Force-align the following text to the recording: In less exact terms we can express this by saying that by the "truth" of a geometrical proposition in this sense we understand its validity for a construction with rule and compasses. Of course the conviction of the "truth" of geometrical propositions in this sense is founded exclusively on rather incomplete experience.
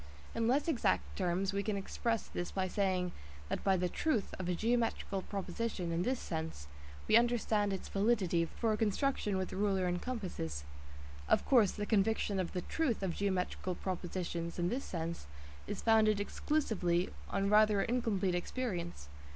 In 0.33 0.47
less 0.47 0.67
exact 0.67 1.15
terms 1.15 1.53
we 1.53 1.61
can 1.61 1.77
express 1.77 2.23
this 2.25 2.49
by 2.49 2.67
saying 2.67 3.11
that 3.49 3.63
by 3.63 3.77
the 3.77 3.87
"truth" 3.87 4.33
of 4.39 4.49
a 4.49 4.55
geometrical 4.55 5.21
proposition 5.21 5.91
in 5.91 6.01
this 6.01 6.19
sense 6.19 6.65
we 7.07 7.15
understand 7.17 7.71
its 7.71 7.87
validity 7.87 8.45
for 8.45 8.73
a 8.73 8.77
construction 8.77 9.37
with 9.37 9.53
rule 9.53 9.75
and 9.77 10.01
compasses. 10.01 10.63
Of 11.29 11.45
course 11.45 11.73
the 11.73 11.85
conviction 11.85 12.39
of 12.39 12.53
the 12.53 12.61
"truth" 12.63 13.03
of 13.03 13.13
geometrical 13.13 13.75
propositions 13.75 14.57
in 14.57 14.69
this 14.69 14.85
sense 14.85 15.27
is 15.67 15.83
founded 15.83 16.19
exclusively 16.19 17.11
on 17.29 17.51
rather 17.51 17.83
incomplete 17.83 18.33
experience. 18.33 19.07